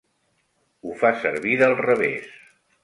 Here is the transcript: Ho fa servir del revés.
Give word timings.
Ho 0.87 0.95
fa 1.03 1.13
servir 1.27 1.55
del 1.63 1.77
revés. 1.87 2.35